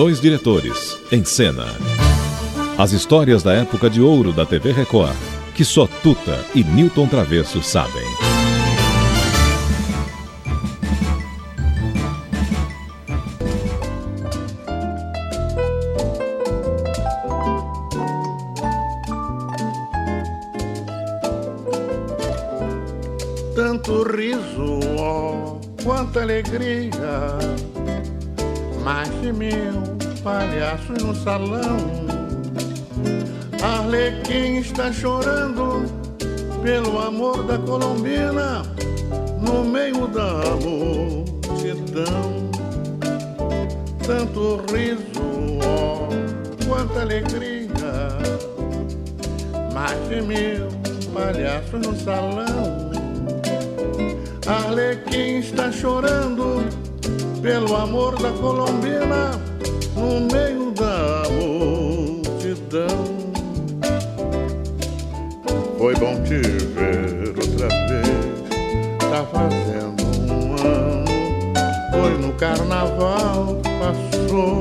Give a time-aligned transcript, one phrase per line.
[0.00, 1.66] dois diretores, em cena.
[2.78, 5.16] As histórias da época de ouro da TV Record,
[5.56, 8.04] que só Tuta e Newton Travesso sabem.
[23.56, 27.67] Tanto riso, oh, quanta alegria
[28.88, 29.82] mais de mil
[30.24, 31.76] palhaços no salão.
[33.62, 35.84] Arlequim está chorando
[36.62, 38.62] pelo amor da colombina
[39.42, 42.48] no meio da multidão.
[44.06, 45.20] Tanto riso,
[45.62, 47.58] oh, quanta alegria.
[49.74, 50.66] Mais de mil
[51.12, 52.88] palhaços no salão.
[54.46, 56.77] Arlequim está chorando
[57.48, 59.40] pelo amor da colombina
[59.96, 63.06] no meio da multidão.
[65.78, 68.44] Foi bom te ver outra vez,
[68.98, 71.06] tá fazendo um ano.
[71.90, 74.60] Foi no carnaval, passou.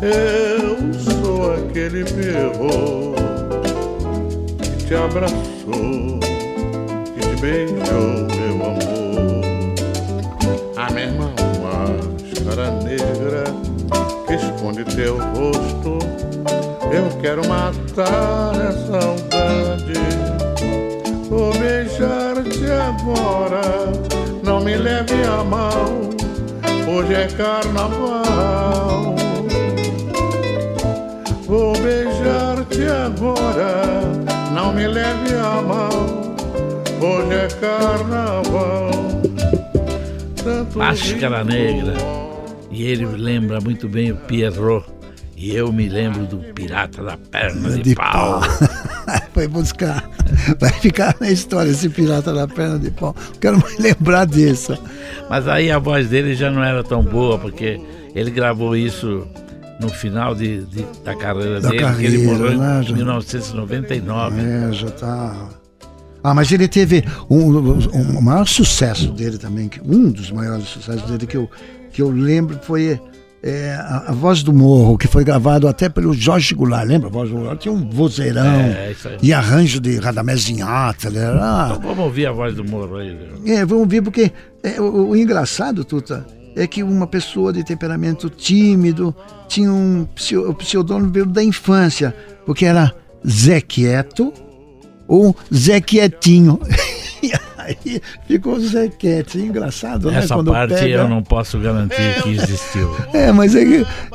[0.00, 3.14] Eu sou aquele perro
[4.56, 6.18] que te abraçou,
[7.14, 9.04] que te beijou, meu amor.
[10.76, 11.43] A mesma
[12.54, 13.44] máscara negra
[14.26, 15.98] que esconde teu rosto.
[16.92, 19.94] Eu quero matar essa saudade.
[21.28, 23.92] Vou beijar-te agora,
[24.44, 25.90] não me leve a mal.
[26.88, 29.16] Hoje é carnaval.
[31.46, 33.82] Vou beijar-te agora,
[34.54, 35.90] não me leve a mal.
[37.00, 38.90] Hoje é carnaval.
[40.36, 42.23] Tanto Máscara Negra.
[42.74, 44.86] E ele lembra muito bem o Pierrot.
[45.36, 48.40] E eu me lembro do Pirata da Perna de, de Pau.
[48.40, 48.42] pau.
[49.34, 50.08] Foi buscar.
[50.60, 53.14] Vai ficar na história esse pirata da perna de pau.
[53.40, 54.78] Quero mais lembrar disso.
[55.28, 57.80] Mas aí a voz dele já não era tão boa, porque
[58.14, 59.26] ele gravou isso
[59.80, 62.94] no final de, de- da carreira Da dele, que ele carreira, morreu né, em já-
[62.94, 64.40] 1999.
[64.40, 65.48] É, já tá.
[66.22, 71.10] Ah, mas ele teve um, um- o maior sucesso dele também, um dos maiores sucessos
[71.10, 71.50] dele que eu,
[71.94, 73.00] que eu lembro foi
[73.42, 77.08] é, a, a Voz do Morro, que foi gravado até pelo Jorge Goulart, lembra?
[77.08, 79.18] A Voz do Goulart tinha um vozeirão É, aí.
[79.22, 83.16] e arranjo de Radamés Zinhata, era, Então vamos ouvir a voz do Morro aí.
[83.44, 83.54] viu?
[83.54, 84.32] É, vamos ver, porque
[84.62, 89.14] é, o, o engraçado, Tuta, é que uma pessoa de temperamento tímido
[89.48, 90.06] tinha um
[90.48, 92.14] o pseudônimo da infância,
[92.46, 92.92] porque era
[93.28, 94.32] Zé Quieto
[95.06, 96.58] ou Zé Quietinho.
[97.64, 99.38] Aí ficou Zé Quieto.
[99.38, 100.18] Engraçado, né?
[100.18, 102.94] Essa parte pega- eu não posso garantir que existiu.
[103.12, 103.62] É, mas é,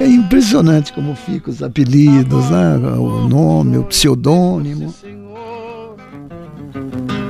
[0.00, 2.76] é impressionante como ficam os apelidos, né?
[2.76, 4.94] o nome, o pseudônimo.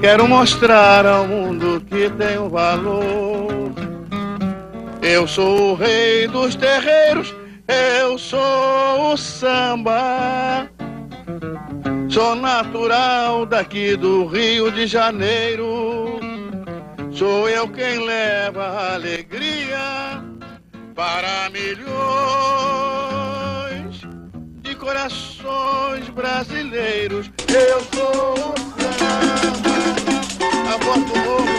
[0.00, 3.72] Quero mostrar ao mundo que tenho valor.
[5.02, 7.34] Eu sou o rei dos terreiros,
[8.02, 10.68] eu sou o samba.
[12.08, 15.97] Sou natural daqui do Rio de Janeiro.
[17.18, 20.22] Sou eu quem leva alegria
[20.94, 21.88] para milhões
[24.62, 27.28] de corações brasileiros.
[27.48, 29.74] Eu sou o samba,
[30.72, 31.57] a voz do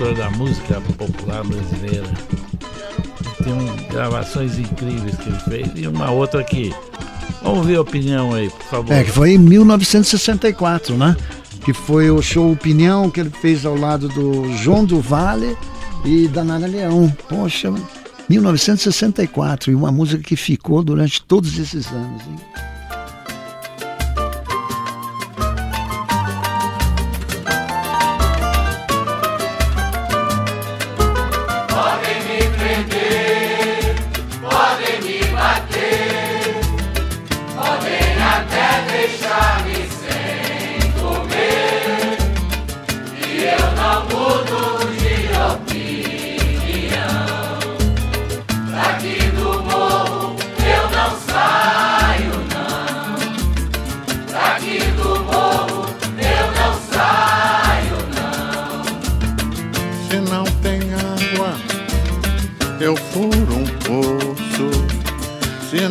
[0.00, 2.08] compositor da música popular brasileira.
[3.44, 6.74] Tem um, gravações incríveis que ele fez e uma outra aqui.
[7.42, 8.92] Vamos ver a opinião aí, por favor.
[8.92, 11.16] É, que foi em 1964, né?
[11.64, 15.56] Que foi o show Opinião que ele fez ao lado do João do Vale
[16.04, 17.14] e da Nara Leão.
[17.28, 17.72] Poxa,
[18.28, 22.22] 1964, e uma música que ficou durante todos esses anos.
[22.22, 22.36] hein?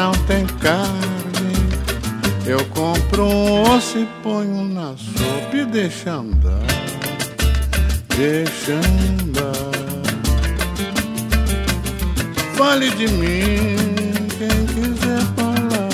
[0.00, 1.52] Não tem carne,
[2.46, 6.64] eu compro um osso e ponho na sopa e deixa andar,
[8.16, 9.70] deixa andar.
[12.56, 13.76] Fale de mim,
[14.38, 15.90] quem quiser falar.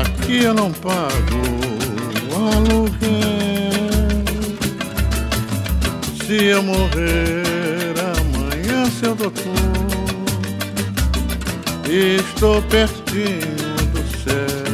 [0.00, 1.10] Aqui eu não pago
[2.34, 2.90] aluguel.
[6.26, 9.89] Se eu morrer amanhã, seu doutor,
[11.90, 14.69] estou pertinho do céu.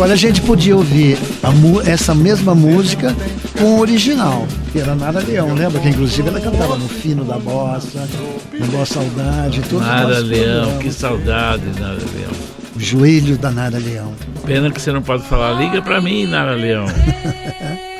[0.00, 1.18] Agora a gente podia ouvir
[1.84, 3.14] essa mesma música
[3.58, 5.78] com o original, que era Nara Leão, lembra?
[5.78, 8.08] Que inclusive ela cantava no fino da bossa,
[8.58, 10.78] no Boa Saudade, tudo Nara Leão, programa.
[10.78, 12.32] que saudade, Nara Leão.
[12.74, 14.14] O joelho da Nara Leão.
[14.46, 16.86] Pena que você não pode falar, liga pra mim, Nara Leão.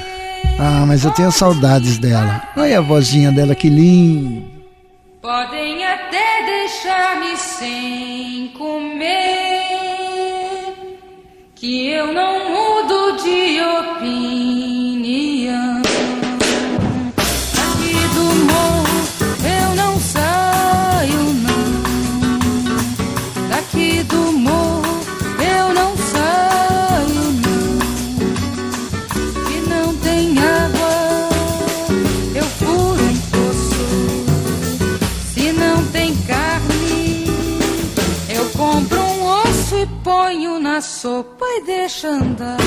[0.62, 2.43] Ah, mas eu tenho saudades dela.
[2.55, 4.43] Olha a vozinha dela, que linda.
[5.23, 9.59] Podem até deixar-me sem comer,
[11.60, 15.12] que eu não mudo de opinião.
[17.52, 18.98] Aqui do morro
[19.44, 21.64] eu não saio, não.
[23.50, 25.00] Daqui do morro
[25.38, 27.78] eu não saio, não.
[29.44, 31.28] Que não tem água,
[32.36, 33.86] eu furo um poço.
[35.34, 37.26] Se não tem carne,
[38.30, 42.58] eu compro um osso e ponho na sopa e deixa andar.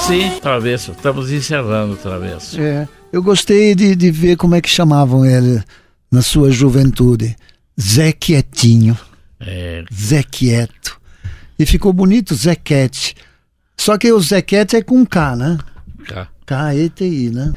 [0.00, 2.60] Assim, Travesso, estamos encerrando o Travesso.
[2.60, 5.62] É, eu gostei de, de ver como é que chamavam ele
[6.10, 7.36] na sua juventude.
[7.80, 8.96] Zé Quietinho,
[9.38, 10.98] É, Zé Quieto.
[11.58, 13.14] E ficou bonito Zequete.
[13.76, 15.58] Só que o Zequete é com K, né?
[16.06, 16.28] cá.
[16.46, 17.52] K-E-T-I, né?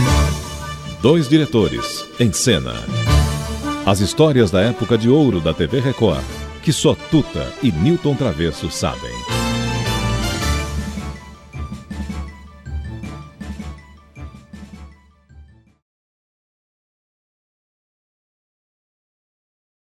[1.02, 2.72] Dois diretores, em cena.
[3.86, 6.22] As histórias da época de ouro da TV Record,
[6.62, 9.39] que só Tuta e Newton Travesso sabem.